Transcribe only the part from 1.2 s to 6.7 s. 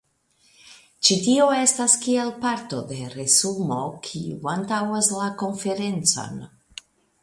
tio estas kiel parto de resumo kiu antaŭas la konferencon.